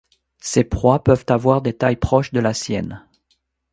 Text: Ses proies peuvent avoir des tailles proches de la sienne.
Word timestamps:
Ses 0.39 0.63
proies 0.63 1.03
peuvent 1.03 1.27
avoir 1.29 1.61
des 1.61 1.77
tailles 1.77 1.95
proches 1.95 2.31
de 2.33 2.39
la 2.39 2.55
sienne. 2.55 3.03